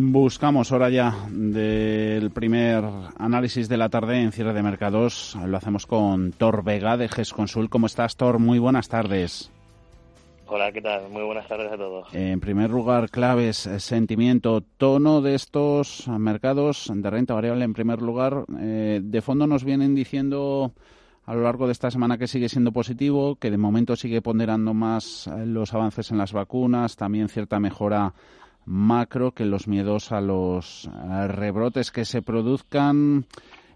Buscamos 0.00 0.70
hora 0.70 0.90
ya 0.90 1.12
del 1.28 2.30
primer 2.30 2.84
análisis 3.18 3.68
de 3.68 3.76
la 3.76 3.88
tarde 3.88 4.22
en 4.22 4.30
cierre 4.30 4.52
de 4.52 4.62
mercados. 4.62 5.36
Lo 5.44 5.56
hacemos 5.56 5.86
con 5.86 6.30
Thor 6.30 6.62
Vega 6.62 6.96
de 6.96 7.08
GESConsul. 7.08 7.68
¿Cómo 7.68 7.86
estás, 7.86 8.16
Thor? 8.16 8.38
Muy 8.38 8.60
buenas 8.60 8.88
tardes. 8.88 9.50
Hola, 10.46 10.70
¿qué 10.70 10.80
tal? 10.80 11.10
Muy 11.10 11.24
buenas 11.24 11.48
tardes 11.48 11.72
a 11.72 11.76
todos. 11.76 12.14
En 12.14 12.38
primer 12.38 12.70
lugar, 12.70 13.10
claves, 13.10 13.66
eh, 13.66 13.80
sentimiento, 13.80 14.60
tono 14.60 15.20
de 15.20 15.34
estos 15.34 16.06
mercados 16.06 16.88
de 16.94 17.10
renta 17.10 17.34
variable. 17.34 17.64
En 17.64 17.72
primer 17.72 18.00
lugar, 18.00 18.44
eh, 18.60 19.00
de 19.02 19.20
fondo 19.20 19.48
nos 19.48 19.64
vienen 19.64 19.96
diciendo 19.96 20.74
a 21.26 21.34
lo 21.34 21.42
largo 21.42 21.66
de 21.66 21.72
esta 21.72 21.90
semana 21.90 22.18
que 22.18 22.28
sigue 22.28 22.48
siendo 22.48 22.70
positivo, 22.70 23.34
que 23.34 23.50
de 23.50 23.58
momento 23.58 23.96
sigue 23.96 24.22
ponderando 24.22 24.74
más 24.74 25.26
eh, 25.26 25.44
los 25.44 25.74
avances 25.74 26.12
en 26.12 26.18
las 26.18 26.32
vacunas, 26.32 26.94
también 26.94 27.28
cierta 27.28 27.58
mejora 27.58 28.14
macro 28.68 29.32
que 29.32 29.44
los 29.44 29.66
miedos 29.66 30.12
a 30.12 30.20
los 30.20 30.86
eh, 30.86 31.28
rebrotes 31.28 31.90
que 31.90 32.04
se 32.04 32.22
produzcan 32.22 33.26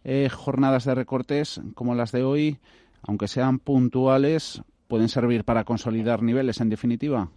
eh, 0.05 0.29
jornadas 0.29 0.85
de 0.85 0.95
recortes 0.95 1.61
como 1.75 1.95
las 1.95 2.13
de 2.13 2.23
hoy, 2.23 2.59
aunque 3.03 3.29
sean 3.29 3.59
puntuales, 3.59 4.63
pueden 4.89 5.09
servir 5.09 5.45
para 5.45 5.65
consolidar 5.65 6.23
niveles 6.23 6.61
en 6.61 6.69
definitiva. 6.69 7.29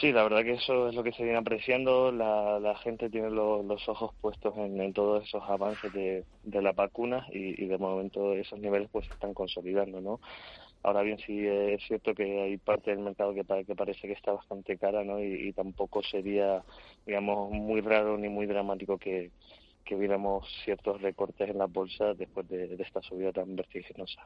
Sí, 0.00 0.12
la 0.12 0.22
verdad 0.22 0.42
que 0.42 0.52
eso 0.52 0.88
es 0.88 0.94
lo 0.94 1.02
que 1.02 1.12
se 1.12 1.24
viene 1.24 1.38
apreciando. 1.38 2.12
La, 2.12 2.74
gente 2.82 3.10
tiene 3.10 3.30
los 3.30 3.88
ojos 3.88 4.12
puestos 4.20 4.56
en, 4.56 4.92
todos 4.92 5.24
esos 5.24 5.42
avances 5.48 5.92
de, 5.92 6.24
de 6.44 6.62
las 6.62 6.76
vacunas 6.76 7.26
y, 7.32 7.62
y, 7.62 7.66
de 7.66 7.76
momento 7.76 8.32
esos 8.32 8.58
niveles 8.60 8.88
pues 8.90 9.06
se 9.06 9.12
están 9.12 9.34
consolidando, 9.34 10.00
¿no? 10.00 10.20
Ahora 10.82 11.02
bien, 11.02 11.18
sí 11.18 11.46
es 11.46 11.82
cierto 11.86 12.14
que 12.14 12.40
hay 12.40 12.56
parte 12.56 12.90
del 12.90 13.00
mercado 13.00 13.34
que, 13.34 13.44
que 13.64 13.74
parece 13.74 14.06
que 14.06 14.14
está 14.14 14.32
bastante 14.32 14.78
cara, 14.78 15.04
¿no? 15.04 15.22
Y, 15.22 15.52
tampoco 15.52 16.02
sería, 16.02 16.62
digamos, 17.06 17.50
muy 17.50 17.82
raro 17.82 18.16
ni 18.16 18.28
muy 18.28 18.46
dramático 18.46 18.96
que, 18.96 19.30
que 19.84 19.94
viéramos 19.94 20.46
ciertos 20.64 21.02
recortes 21.02 21.50
en 21.50 21.58
la 21.58 21.66
bolsa 21.66 22.14
después 22.14 22.48
de, 22.48 22.76
esta 22.78 23.02
subida 23.02 23.32
tan 23.32 23.54
vertiginosa. 23.56 24.22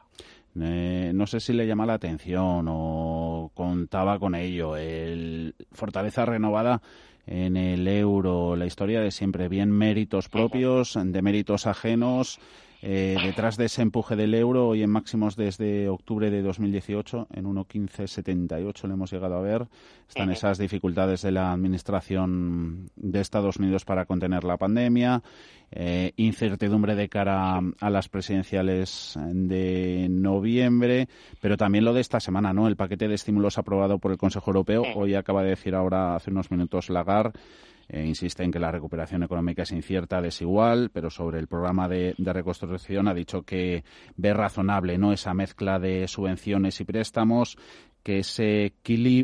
Eh, 0.61 1.11
no 1.13 1.27
sé 1.27 1.41
si 1.41 1.51
le 1.51 1.67
llama 1.67 1.85
la 1.85 1.95
atención 1.95 2.67
o 2.69 3.51
contaba 3.53 4.17
con 4.17 4.33
ello. 4.33 4.77
El 4.77 5.55
Fortaleza 5.73 6.25
renovada 6.25 6.81
en 7.27 7.57
el 7.57 7.87
euro, 7.87 8.55
la 8.55 8.65
historia 8.65 9.01
de 9.01 9.11
siempre, 9.11 9.49
bien 9.49 9.71
méritos 9.71 10.29
propios, 10.29 10.97
de 11.03 11.21
méritos 11.21 11.67
ajenos. 11.67 12.39
Eh, 12.87 13.17
detrás 13.23 13.57
de 13.57 13.65
ese 13.65 13.81
empuje 13.81 14.15
del 14.15 14.35
euro, 14.35 14.67
hoy 14.67 14.83
en 14.83 14.91
máximos 14.91 15.35
desde 15.35 15.89
octubre 15.89 16.29
de 16.29 16.43
2018, 16.43 17.29
en 17.33 17.45
1.1578 17.45 18.83
lo 18.83 18.93
hemos 18.93 19.11
llegado 19.11 19.37
a 19.37 19.41
ver, 19.41 19.65
están 20.07 20.29
esas 20.29 20.59
dificultades 20.59 21.23
de 21.23 21.31
la 21.31 21.51
Administración 21.51 22.91
de 22.95 23.21
Estados 23.21 23.57
Unidos 23.57 23.85
para 23.85 24.05
contener 24.05 24.43
la 24.43 24.57
pandemia, 24.57 25.23
eh, 25.71 26.11
incertidumbre 26.17 26.93
de 26.93 27.09
cara 27.09 27.59
a 27.79 27.89
las 27.89 28.07
presidenciales 28.07 29.17
de 29.33 30.05
noviembre, 30.07 31.07
pero 31.41 31.57
también 31.57 31.85
lo 31.85 31.93
de 31.95 32.01
esta 32.01 32.19
semana, 32.19 32.53
¿no? 32.53 32.67
El 32.67 32.75
paquete 32.75 33.07
de 33.07 33.15
estímulos 33.15 33.57
aprobado 33.57 33.97
por 33.97 34.11
el 34.11 34.19
Consejo 34.19 34.51
Europeo, 34.51 34.83
hoy 34.93 35.15
acaba 35.15 35.41
de 35.41 35.49
decir 35.49 35.73
ahora, 35.73 36.15
hace 36.15 36.29
unos 36.29 36.51
minutos, 36.51 36.91
Lagarde, 36.91 37.39
eh, 37.87 38.05
insiste 38.05 38.43
en 38.43 38.51
que 38.51 38.59
la 38.59 38.71
recuperación 38.71 39.23
económica 39.23 39.63
es 39.63 39.71
incierta, 39.71 40.21
desigual, 40.21 40.89
pero 40.91 41.09
sobre 41.09 41.39
el 41.39 41.47
programa 41.47 41.87
de, 41.87 42.15
reconstrucción 42.17 43.07
ha 43.07 43.13
dicho 43.13 43.43
que 43.43 43.83
ve 44.15 44.33
razonable 44.33 44.97
no 44.97 45.13
esa 45.13 45.33
mezcla 45.33 45.79
de 45.79 46.07
subvenciones 46.07 46.81
y 46.81 46.85
préstamos, 46.85 47.57
que 48.03 48.19
ese, 48.19 48.73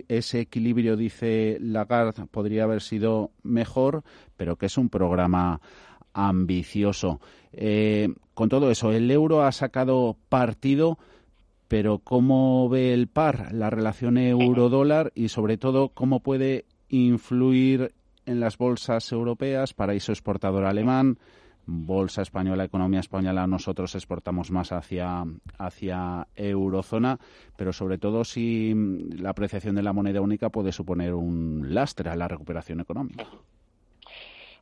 ese 0.07 0.39
equilibrio, 0.39 0.95
dice 0.95 1.57
Lagarde, 1.59 2.25
podría 2.25 2.63
haber 2.63 2.81
sido 2.81 3.31
mejor, 3.43 4.03
pero 4.37 4.55
que 4.55 4.67
es 4.67 4.77
un 4.77 4.89
programa 4.89 5.61
ambicioso. 6.13 7.19
Eh, 7.53 8.09
con 8.33 8.49
todo 8.49 8.71
eso, 8.71 8.91
el 8.91 9.09
euro 9.11 9.43
ha 9.43 9.51
sacado 9.51 10.17
partido, 10.29 10.97
pero 11.67 11.99
¿cómo 11.99 12.69
ve 12.69 12.93
el 12.93 13.07
par, 13.07 13.53
la 13.53 13.69
relación 13.69 14.17
euro-dólar 14.17 15.11
y 15.15 15.29
sobre 15.29 15.57
todo 15.57 15.89
cómo 15.89 16.21
puede 16.21 16.65
influir 16.89 17.93
en 18.25 18.39
las 18.39 18.57
bolsas 18.57 19.11
europeas, 19.11 19.73
paraíso 19.73 20.11
exportador 20.11 20.65
alemán, 20.65 21.17
bolsa 21.65 22.21
española, 22.21 22.63
economía 22.63 22.99
española, 22.99 23.47
nosotros 23.47 23.95
exportamos 23.95 24.51
más 24.51 24.71
hacia, 24.71 25.25
hacia 25.57 26.27
eurozona, 26.35 27.19
pero 27.55 27.73
sobre 27.73 27.97
todo 27.97 28.23
si 28.23 28.73
la 28.75 29.29
apreciación 29.29 29.75
de 29.75 29.83
la 29.83 29.93
moneda 29.93 30.21
única 30.21 30.49
puede 30.49 30.71
suponer 30.71 31.13
un 31.13 31.73
lastre 31.73 32.09
a 32.09 32.15
la 32.15 32.27
recuperación 32.27 32.79
económica. 32.79 33.25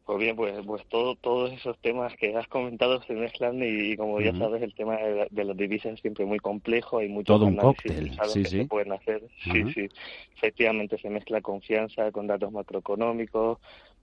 Pues 0.10 0.18
bien, 0.18 0.36
pues, 0.36 0.56
pues 0.66 0.84
todo, 0.88 1.14
todos 1.14 1.54
esos 1.54 1.78
temas 1.82 2.12
que 2.16 2.36
has 2.36 2.48
comentado 2.48 3.00
se 3.04 3.14
mezclan 3.14 3.62
y, 3.62 3.96
como 3.96 4.20
ya 4.20 4.34
sabes, 4.34 4.64
el 4.64 4.74
tema 4.74 4.98
de, 4.98 5.44
las 5.44 5.56
divisas 5.56 5.94
es 5.94 6.00
siempre 6.00 6.26
muy 6.26 6.40
complejo, 6.40 6.98
hay 6.98 7.10
muchos 7.10 7.38
todo 7.38 7.46
un 7.46 7.56
cóctel, 7.56 8.18
sí, 8.28 8.42
que 8.42 8.50
se 8.50 8.66
pueden 8.66 8.92
hacer. 8.92 9.22
Sí, 9.44 9.72
sí, 9.72 9.88
efectivamente 10.36 10.98
se 10.98 11.12
mezcla 11.12 11.42
confianza 11.42 12.12
con 12.12 12.26
datos 12.26 12.52
macroeconómicos, 12.52 13.60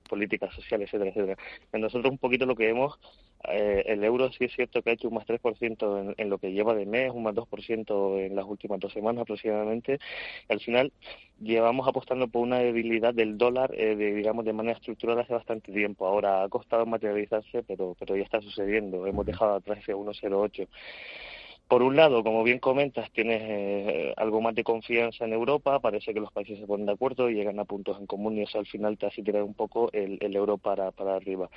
políticas 0.06 0.54
sociales, 0.54 0.88
etcétera, 0.88 1.10
etcétera. 1.10 1.38
Nosotros 1.72 2.10
un 2.10 2.18
poquito 2.18 2.46
lo 2.46 2.56
que 2.56 2.66
vemos 2.66 2.98
eh, 3.48 3.84
el 3.86 4.02
euro 4.02 4.30
sí 4.32 4.44
es 4.44 4.52
cierto 4.54 4.82
que 4.82 4.90
ha 4.90 4.92
hecho 4.94 5.08
un 5.08 5.14
más 5.14 5.26
3% 5.26 6.00
en, 6.00 6.14
en 6.16 6.30
lo 6.30 6.38
que 6.38 6.52
lleva 6.52 6.74
de 6.74 6.86
mes, 6.86 7.12
un 7.12 7.22
más 7.22 7.34
2% 7.34 8.18
en 8.20 8.34
las 8.34 8.44
últimas 8.44 8.80
dos 8.80 8.92
semanas 8.92 9.22
aproximadamente. 9.22 9.98
Al 10.48 10.60
final 10.60 10.92
llevamos 11.40 11.86
apostando 11.86 12.28
por 12.28 12.42
una 12.42 12.58
debilidad 12.58 13.14
del 13.14 13.38
dólar, 13.38 13.72
eh, 13.74 13.94
de, 13.94 14.14
digamos, 14.14 14.44
de 14.44 14.52
manera 14.52 14.76
estructural 14.76 15.18
hace 15.20 15.32
bastante 15.34 15.72
tiempo. 15.72 16.06
Ahora 16.06 16.42
ha 16.42 16.48
costado 16.48 16.86
materializarse, 16.86 17.62
pero, 17.62 17.94
pero 17.98 18.16
ya 18.16 18.24
está 18.24 18.40
sucediendo. 18.40 19.06
Hemos 19.06 19.26
dejado 19.26 19.56
atrás 19.56 19.78
ese 19.78 19.94
1,08 19.94 20.66
por 21.68 21.82
un 21.82 21.96
lado, 21.96 22.22
como 22.22 22.44
bien 22.44 22.60
comentas, 22.60 23.10
tienes 23.10 23.42
eh, 23.42 24.14
algo 24.16 24.40
más 24.40 24.54
de 24.54 24.62
confianza 24.62 25.24
en 25.24 25.32
Europa, 25.32 25.80
parece 25.80 26.14
que 26.14 26.20
los 26.20 26.30
países 26.32 26.60
se 26.60 26.66
ponen 26.66 26.86
de 26.86 26.92
acuerdo 26.92 27.28
y 27.28 27.34
llegan 27.34 27.58
a 27.58 27.64
puntos 27.64 27.98
en 27.98 28.06
común 28.06 28.38
y 28.38 28.42
eso 28.42 28.58
al 28.60 28.66
final 28.66 28.96
te 28.96 29.06
hace 29.06 29.22
tirar 29.22 29.42
un 29.42 29.54
poco 29.54 29.90
el, 29.92 30.18
euro 30.36 30.58
para, 30.58 30.92
para 30.92 31.16
arriba. 31.16 31.50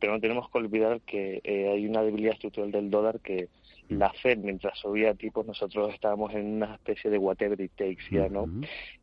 Pero 0.00 0.14
no 0.14 0.20
tenemos 0.20 0.50
que 0.50 0.58
olvidar 0.58 1.00
que 1.02 1.40
eh, 1.44 1.68
hay 1.70 1.86
una 1.86 2.02
debilidad 2.02 2.34
estructural 2.34 2.72
del 2.72 2.90
dólar 2.90 3.20
que 3.20 3.48
la 3.88 4.10
Fed, 4.12 4.38
mientras 4.38 4.78
subía 4.78 5.14
tipos, 5.14 5.46
nosotros 5.46 5.92
estábamos 5.92 6.34
en 6.34 6.54
una 6.54 6.74
especie 6.74 7.10
de 7.10 7.18
whatever 7.18 7.60
it 7.60 7.72
takes 7.76 8.04
ya, 8.10 8.28
¿no? 8.28 8.46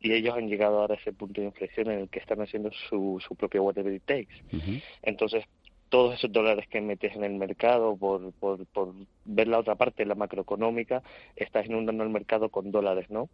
Y 0.00 0.12
ellos 0.12 0.36
han 0.36 0.48
llegado 0.48 0.80
ahora 0.80 0.94
a 0.94 0.98
ese 0.98 1.12
punto 1.12 1.40
de 1.40 1.46
inflexión 1.46 1.90
en 1.90 2.00
el 2.00 2.08
que 2.08 2.18
están 2.18 2.40
haciendo 2.40 2.70
su, 2.88 3.22
su 3.26 3.34
propio 3.34 3.62
whatever 3.62 3.92
it 3.92 4.02
takes. 4.04 4.34
Entonces, 5.02 5.44
todos 5.90 6.14
esos 6.14 6.32
dólares 6.32 6.66
que 6.68 6.80
metes 6.80 7.14
en 7.14 7.24
el 7.24 7.34
mercado 7.34 7.96
por, 7.96 8.32
por, 8.32 8.64
por 8.66 8.94
ver 9.26 9.48
la 9.48 9.58
otra 9.58 9.74
parte, 9.74 10.06
la 10.06 10.14
macroeconómica, 10.14 11.02
estás 11.36 11.66
inundando 11.66 12.02
el 12.04 12.10
mercado 12.10 12.48
con 12.48 12.70
dólares, 12.70 13.10
¿no? 13.10 13.28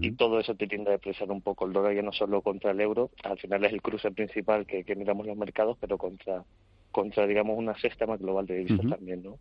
Y 0.00 0.12
todo 0.12 0.38
eso 0.38 0.54
te 0.54 0.66
tiende 0.66 0.90
a 0.90 0.92
depreciar 0.92 1.30
un 1.30 1.40
poco 1.40 1.64
el 1.66 1.72
dólar, 1.72 1.94
ya 1.94 2.02
no 2.02 2.12
solo 2.12 2.42
contra 2.42 2.72
el 2.72 2.80
euro, 2.80 3.10
al 3.24 3.38
final 3.38 3.64
es 3.64 3.72
el 3.72 3.80
cruce 3.80 4.10
principal 4.10 4.66
que, 4.66 4.84
que 4.84 4.94
miramos 4.94 5.26
los 5.26 5.36
mercados, 5.36 5.78
pero 5.80 5.96
contra, 5.96 6.44
contra 6.90 7.26
digamos, 7.26 7.56
una 7.56 7.74
más 8.06 8.20
global 8.20 8.46
de 8.46 8.58
divisas 8.58 8.86
también, 8.86 9.22
¿no? 9.22 9.38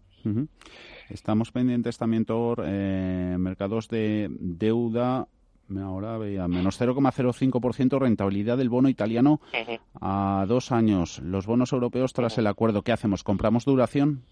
Estamos 1.09 1.51
pendientes 1.51 1.97
también, 1.97 2.23
por 2.23 2.63
eh, 2.65 3.35
mercados 3.37 3.89
de 3.89 4.27
deuda 4.29 5.27
Ahora 5.75 6.17
veía 6.17 6.47
menos 6.47 6.79
0,05% 6.79 7.99
rentabilidad 7.99 8.57
del 8.57 8.69
bono 8.69 8.89
italiano 8.89 9.41
a 9.99 10.45
dos 10.47 10.71
años. 10.71 11.19
Los 11.19 11.45
bonos 11.45 11.73
europeos 11.73 12.13
tras 12.13 12.37
el 12.37 12.47
acuerdo, 12.47 12.83
¿qué 12.83 12.91
hacemos? 12.91 13.23
¿Compramos 13.23 13.65
duración? 13.65 14.23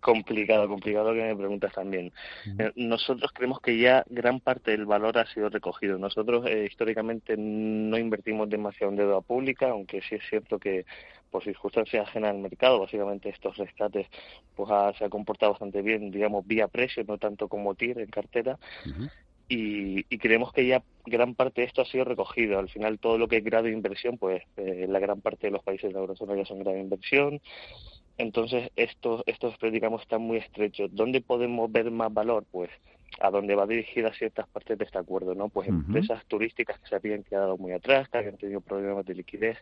Complicado, 0.00 0.68
complicado 0.68 1.12
que 1.12 1.22
me 1.22 1.36
preguntas 1.36 1.72
también. 1.72 2.12
Eh, 2.58 2.70
nosotros 2.76 3.32
creemos 3.34 3.60
que 3.60 3.78
ya 3.78 4.04
gran 4.08 4.38
parte 4.38 4.70
del 4.70 4.86
valor 4.86 5.18
ha 5.18 5.26
sido 5.26 5.48
recogido. 5.48 5.98
Nosotros 5.98 6.46
eh, 6.46 6.66
históricamente 6.70 7.36
no 7.36 7.98
invertimos 7.98 8.48
demasiado 8.48 8.92
en 8.92 8.98
deuda 8.98 9.20
pública, 9.20 9.70
aunque 9.70 10.00
sí 10.00 10.14
es 10.14 10.22
cierto 10.30 10.58
que 10.58 10.86
por 11.30 11.42
circunstancias 11.42 12.08
ajenas 12.08 12.30
al 12.30 12.38
mercado, 12.38 12.80
básicamente 12.80 13.28
estos 13.28 13.56
rescates 13.56 14.06
pues 14.54 14.70
se 14.96 15.04
ha 15.04 15.10
comportado 15.10 15.52
bastante 15.52 15.82
bien, 15.82 16.10
digamos, 16.10 16.46
vía 16.46 16.68
precio, 16.68 17.04
no 17.06 17.18
tanto 17.18 17.48
como 17.48 17.74
TIR 17.74 17.98
en 17.98 18.08
cartera 18.08 18.58
y, 19.48 20.04
creemos 20.18 20.52
que 20.52 20.66
ya 20.66 20.82
gran 21.06 21.34
parte 21.34 21.62
de 21.62 21.66
esto 21.66 21.80
ha 21.82 21.86
sido 21.86 22.04
recogido. 22.04 22.58
Al 22.58 22.68
final, 22.68 22.98
todo 22.98 23.16
lo 23.16 23.28
que 23.28 23.38
es 23.38 23.44
grado 23.44 23.64
de 23.64 23.72
inversión, 23.72 24.18
pues 24.18 24.42
eh, 24.56 24.86
la 24.88 24.98
gran 24.98 25.20
parte 25.20 25.46
de 25.46 25.52
los 25.52 25.62
países 25.62 25.88
de 25.88 25.94
la 25.94 26.00
eurozona 26.00 26.36
ya 26.36 26.44
son 26.44 26.58
grado 26.58 26.76
de 26.76 26.82
inversión. 26.82 27.40
Entonces, 28.18 28.70
estos, 28.76 29.22
estos 29.26 29.54
digamos, 29.72 30.02
están 30.02 30.22
muy 30.22 30.38
estrechos. 30.38 30.90
¿Dónde 30.92 31.20
podemos 31.20 31.70
ver 31.72 31.90
más 31.90 32.12
valor? 32.12 32.44
Pues 32.50 32.68
a 33.20 33.30
dónde 33.30 33.54
va 33.54 33.66
dirigida 33.66 34.12
ciertas 34.12 34.46
partes 34.48 34.78
de 34.78 34.84
este 34.84 34.98
acuerdo, 34.98 35.34
¿no? 35.34 35.48
Pues 35.48 35.68
empresas 35.68 36.24
turísticas 36.26 36.78
que 36.78 36.88
se 36.88 36.94
habían 36.94 37.24
quedado 37.24 37.56
muy 37.56 37.72
atrás, 37.72 38.08
que 38.08 38.18
habían 38.18 38.36
tenido 38.36 38.60
problemas 38.60 39.04
de 39.06 39.14
liquidez, 39.14 39.58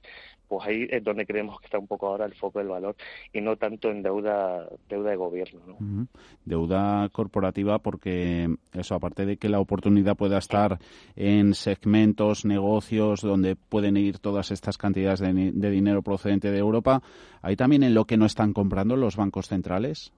pues 0.48 0.66
ahí 0.66 0.87
es 0.90 1.02
donde 1.02 1.26
creemos 1.26 1.58
que 1.60 1.66
está 1.66 1.78
un 1.78 1.87
poco 1.87 2.08
ahora 2.08 2.26
el 2.26 2.34
foco 2.34 2.58
del 2.58 2.69
valor 2.69 2.96
y 3.32 3.40
no 3.40 3.56
tanto 3.56 3.90
en 3.90 4.02
deuda 4.02 4.69
deuda 4.88 5.10
de 5.10 5.16
gobierno, 5.16 5.60
¿no? 5.66 6.06
Deuda 6.44 7.08
corporativa 7.10 7.78
porque 7.78 8.54
eso 8.72 8.94
aparte 8.94 9.25
de 9.25 9.37
que 9.38 9.48
la 9.48 9.60
oportunidad 9.60 10.16
pueda 10.16 10.38
estar 10.38 10.78
en 11.14 11.54
segmentos, 11.54 12.44
negocios 12.44 13.22
donde 13.22 13.56
pueden 13.56 13.96
ir 13.96 14.19
todas 14.19 14.50
estas 14.50 14.76
cantidades 14.76 15.20
de, 15.20 15.52
de 15.52 15.70
dinero 15.70 16.02
procedente 16.02 16.50
de 16.50 16.58
Europa, 16.58 17.02
hay 17.43 17.56
también 17.56 17.82
en 17.82 17.94
lo 17.94 18.04
que 18.04 18.16
no 18.16 18.26
están 18.26 18.52
comprando 18.52 18.96
los 18.96 19.16
bancos 19.16 19.48
centrales. 19.48 20.12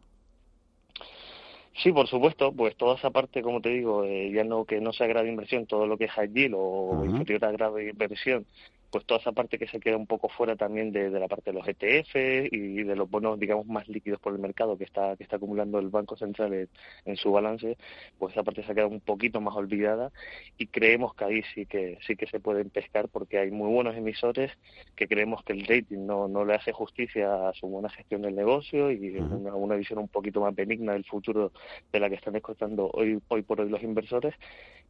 Sí, 1.83 1.93
por 1.93 2.09
supuesto, 2.09 2.53
pues 2.53 2.77
toda 2.77 2.97
esa 2.97 3.11
parte, 3.11 3.41
como 3.41 3.61
te 3.61 3.69
digo, 3.69 4.05
eh, 4.05 4.33
ya 4.33 4.43
no 4.43 4.65
que 4.65 4.81
no 4.81 4.93
sea 4.93 5.07
grado 5.07 5.25
de 5.25 5.31
inversión, 5.31 5.67
todo 5.67 5.87
lo 5.87 5.97
que 5.97 6.07
es 6.07 6.11
high 6.11 6.29
yield 6.33 6.55
o 6.57 7.05
inferior 7.05 7.45
a 7.45 7.53
grado 7.53 7.77
de 7.77 7.91
inversión, 7.91 8.47
pues 8.91 9.05
toda 9.05 9.21
esa 9.21 9.33
parte 9.33 9.59
que 9.59 9.69
se 9.69 9.81
queda 9.81 9.97
un 9.97 10.07
poco 10.07 10.29
fuera 10.29 10.57
también 10.57 10.93
de, 10.93 11.11
la 11.11 11.29
parte 11.29 11.53
de 11.53 11.59
los 11.59 11.69
ETF 11.69 12.15
y 12.51 12.83
de 12.83 12.97
los 12.97 13.11
bonos, 13.11 13.39
digamos, 13.39 13.67
más 13.67 13.89
líquidos 13.89 14.21
por 14.21 14.33
el 14.33 14.39
mercado 14.39 14.79
que 14.79 14.85
está 14.85 15.17
que 15.17 15.25
está 15.25 15.37
acumulando 15.37 15.79
el 15.79 15.89
Banco 15.89 16.17
Central 16.17 16.69
en, 17.05 17.17
su 17.17 17.33
balance, 17.33 17.77
pues 18.19 18.33
esa 18.33 18.43
parte 18.43 18.63
se 18.63 18.73
ha 18.73 18.75
quedado 18.75 18.91
un 18.91 19.01
poquito 19.01 19.41
más 19.41 19.55
olvidada 19.57 20.11
y 20.57 20.67
creemos 20.69 21.15
que 21.15 21.25
ahí 21.25 21.43
sí 21.55 21.67
que 21.67 21.99
sí 22.07 22.17
que 22.17 22.27
se 22.27 22.41
pueden 22.41 22.71
pescar 22.71 23.09
porque 23.09 23.39
hay 23.39 23.51
muy 23.51 23.71
buenos 23.73 23.97
emisores 23.97 24.53
que 24.97 25.09
creemos 25.09 25.43
que 25.45 25.53
el 25.53 25.67
rating 25.67 26.07
no, 26.07 26.29
no 26.29 26.45
le 26.45 26.55
hace 26.55 26.73
justicia 26.73 27.49
a 27.49 27.53
su 27.55 27.67
buena 27.67 27.89
gestión 27.91 28.23
del 28.23 28.37
negocio 28.37 28.91
y 28.91 29.17
una, 29.17 29.55
una 29.55 29.75
visión 29.75 29.99
un 29.99 30.09
poquito 30.09 30.41
más 30.41 30.55
benigna 30.55 30.93
del 30.93 31.05
futuro 31.05 31.53
de 31.93 32.01
la 32.01 32.09
que 32.09 32.17
están 32.17 32.35
descontando 32.35 32.91
hoy 32.93 33.21
hoy 33.29 33.43
por 33.43 33.61
hoy 33.61 33.69
los 33.69 33.83
inversores 33.83 34.35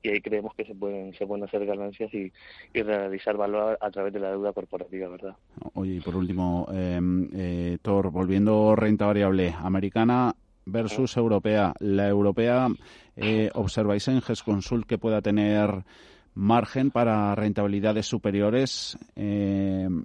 y 0.03 0.11
ahí 0.11 0.21
creemos 0.21 0.55
que 0.55 0.65
se 0.65 0.75
pueden 0.75 1.13
se 1.15 1.27
pueden 1.27 1.45
hacer 1.45 1.65
ganancias 1.67 2.13
y, 2.15 2.33
y 2.73 2.83
realizar 2.83 3.37
valor 3.37 3.79
a 3.81 3.91
través 3.91 4.13
de 4.13 4.21
la 4.21 4.31
deuda 4.31 4.53
corporativa, 4.53 5.09
¿verdad? 5.09 5.37
Oye, 5.75 5.95
y 5.95 6.01
por 6.01 6.17
último, 6.17 6.67
em, 6.73 7.29
eh, 7.35 7.79
Thor, 7.83 8.11
volviendo 8.11 8.77
renta 8.77 9.07
variable 9.07 9.55
americana 9.59 10.35
versus 10.67 11.17
europea. 11.17 11.73
La 11.81 12.09
europea, 12.09 12.69
eh, 13.17 13.51
¿observáis 13.55 14.07
en 14.09 14.21
GESConsult 14.21 14.87
que 14.87 14.99
pueda 14.99 15.23
tener 15.23 15.85
margen 16.35 16.91
para 16.91 17.35
rentabilidades 17.35 18.07
superiores 18.07 18.97
em, 19.17 20.05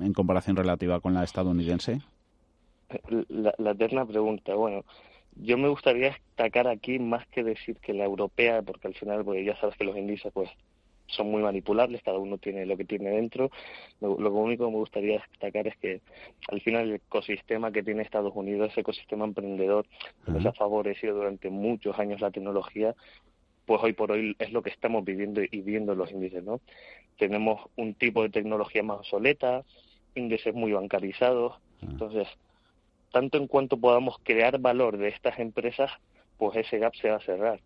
en 0.00 0.12
comparación 0.12 0.56
relativa 0.56 1.00
con 1.00 1.14
la 1.14 1.24
estadounidense? 1.24 2.00
La, 3.28 3.54
la 3.58 3.70
eterna 3.72 4.04
pregunta. 4.04 4.54
Bueno, 4.54 4.84
yo 5.36 5.58
me 5.58 5.68
gustaría 5.68 6.10
destacar 6.10 6.68
aquí 6.68 6.98
más 6.98 7.26
que 7.28 7.42
decir 7.42 7.76
que 7.76 7.94
la 7.94 8.04
europea, 8.04 8.62
porque 8.62 8.88
al 8.88 8.94
final 8.94 9.24
pues 9.24 9.44
ya 9.44 9.56
sabes 9.56 9.76
que 9.76 9.84
los 9.84 9.96
índices 9.96 10.32
pues 10.32 10.50
son 11.06 11.30
muy 11.30 11.42
manipulables, 11.42 12.02
cada 12.02 12.18
uno 12.18 12.38
tiene 12.38 12.64
lo 12.66 12.76
que 12.76 12.84
tiene 12.84 13.10
dentro. 13.10 13.50
Lo, 14.00 14.32
único 14.32 14.66
que 14.66 14.72
me 14.72 14.78
gustaría 14.78 15.24
destacar 15.30 15.66
es 15.66 15.76
que 15.76 16.00
al 16.48 16.60
final 16.60 16.88
el 16.88 16.94
ecosistema 16.94 17.70
que 17.70 17.82
tiene 17.82 18.02
Estados 18.02 18.32
Unidos, 18.34 18.70
ese 18.70 18.80
ecosistema 18.80 19.24
emprendedor, 19.24 19.86
que 20.24 20.32
nos 20.32 20.46
ha 20.46 20.52
favorecido 20.52 21.14
durante 21.14 21.50
muchos 21.50 21.98
años 21.98 22.20
la 22.20 22.30
tecnología, 22.30 22.94
pues 23.66 23.82
hoy 23.82 23.92
por 23.92 24.12
hoy 24.12 24.34
es 24.38 24.52
lo 24.52 24.62
que 24.62 24.70
estamos 24.70 25.04
viviendo 25.04 25.42
y 25.42 25.60
viendo 25.60 25.94
los 25.94 26.10
índices, 26.10 26.42
¿no? 26.42 26.60
Tenemos 27.18 27.60
un 27.76 27.94
tipo 27.94 28.22
de 28.22 28.30
tecnología 28.30 28.82
más 28.82 29.00
obsoleta, 29.00 29.64
índices 30.14 30.54
muy 30.54 30.72
bancarizados, 30.72 31.54
entonces, 31.82 32.28
tanto 33.12 33.38
en 33.38 33.46
cuanto 33.46 33.76
podamos 33.76 34.16
crear 34.22 34.58
valor 34.58 34.96
de 34.96 35.08
estas 35.08 35.38
empresas, 35.38 35.90
pues 36.38 36.56
ese 36.56 36.78
gap 36.78 36.94
se 36.96 37.10
va 37.10 37.16
a 37.16 37.20
cerrar. 37.20 37.60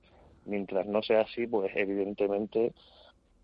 Mientras 0.44 0.86
no 0.86 1.02
sea 1.02 1.22
así, 1.22 1.46
pues 1.46 1.72
evidentemente 1.74 2.72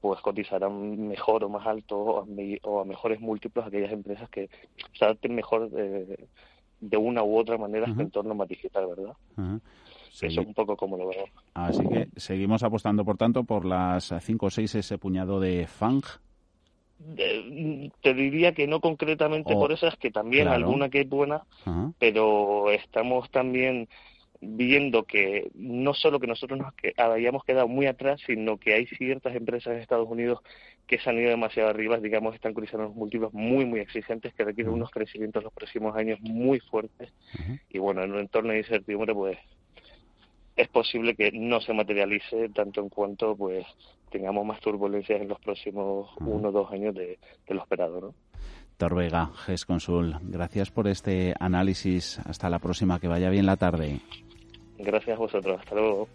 pues 0.00 0.20
cotizarán 0.20 1.08
mejor 1.08 1.44
o 1.44 1.48
más 1.48 1.64
alto 1.64 1.96
o 1.96 2.80
a, 2.80 2.84
mejores 2.84 3.20
múltiplos 3.20 3.64
aquellas 3.64 3.92
empresas 3.92 4.28
que 4.28 4.50
se 4.98 5.04
adapten 5.04 5.32
mejor 5.32 5.70
de, 5.70 6.26
de 6.80 6.96
una 6.96 7.22
u 7.22 7.38
otra 7.38 7.56
manera 7.56 7.86
a 7.86 7.94
su 7.94 8.00
entorno 8.00 8.34
más 8.34 8.48
digital, 8.48 8.88
¿verdad? 8.88 9.16
Eso 10.12 10.26
es 10.26 10.46
un 10.46 10.54
poco 10.54 10.76
como 10.76 10.96
lo 10.96 11.06
veo. 11.06 11.24
Así 11.54 11.86
que 11.86 12.08
seguimos 12.16 12.64
apostando, 12.64 13.04
por 13.04 13.16
tanto, 13.16 13.44
por 13.44 13.64
las 13.64 14.12
5 14.20 14.46
o 14.46 14.50
6 14.50 14.74
ese 14.74 14.98
puñado 14.98 15.38
de 15.38 15.68
FANG. 15.68 16.02
Te 18.00 18.14
diría 18.14 18.52
que 18.52 18.66
no 18.66 18.80
concretamente 18.80 19.54
por 19.54 19.72
esas, 19.72 19.96
que 19.96 20.10
también 20.10 20.48
alguna 20.48 20.88
que 20.88 21.00
es 21.00 21.08
buena, 21.08 21.42
pero 21.98 22.70
estamos 22.70 23.30
también 23.30 23.88
viendo 24.44 25.04
que 25.04 25.50
no 25.54 25.94
solo 25.94 26.18
que 26.18 26.26
nosotros 26.26 26.58
nos 26.58 26.74
hayamos 26.96 27.44
quedado 27.44 27.68
muy 27.68 27.86
atrás, 27.86 28.20
sino 28.26 28.58
que 28.58 28.74
hay 28.74 28.86
ciertas 28.86 29.36
empresas 29.36 29.74
en 29.74 29.80
Estados 29.80 30.08
Unidos 30.08 30.40
que 30.86 30.98
se 30.98 31.08
han 31.08 31.18
ido 31.18 31.30
demasiado 31.30 31.70
arriba, 31.70 31.98
digamos, 31.98 32.34
están 32.34 32.52
cruzando 32.52 32.86
unos 32.86 32.96
múltiplos 32.96 33.32
muy, 33.32 33.64
muy 33.64 33.80
exigentes 33.80 34.34
que 34.34 34.44
requieren 34.44 34.74
unos 34.74 34.90
crecimientos 34.90 35.40
en 35.40 35.44
los 35.44 35.52
próximos 35.52 35.96
años 35.96 36.20
muy 36.20 36.58
fuertes. 36.58 37.12
Y 37.70 37.78
bueno, 37.78 38.02
en 38.02 38.12
un 38.12 38.18
entorno 38.18 38.52
de 38.52 38.58
incertidumbre, 38.58 39.14
pues 39.14 39.38
es 40.62 40.68
posible 40.68 41.14
que 41.14 41.30
no 41.32 41.60
se 41.60 41.72
materialice 41.72 42.48
tanto 42.50 42.80
en 42.80 42.88
cuanto 42.88 43.36
pues 43.36 43.66
tengamos 44.10 44.44
más 44.44 44.60
turbulencias 44.60 45.20
en 45.20 45.28
los 45.28 45.40
próximos 45.40 46.10
uno 46.20 46.48
o 46.48 46.52
dos 46.52 46.70
años 46.72 46.94
de, 46.94 47.18
de 47.46 47.54
lo 47.54 47.62
esperado, 47.62 48.00
¿no? 48.00 48.14
Torvega, 48.76 49.30
GES 49.46 49.64
Consul, 49.64 50.16
gracias 50.22 50.70
por 50.70 50.88
este 50.88 51.34
análisis. 51.38 52.18
Hasta 52.26 52.50
la 52.50 52.58
próxima, 52.58 52.98
que 52.98 53.06
vaya 53.06 53.30
bien 53.30 53.46
la 53.46 53.56
tarde. 53.56 54.00
Gracias 54.78 55.16
a 55.16 55.20
vosotros. 55.20 55.60
Hasta 55.60 55.74
luego. 55.76 56.08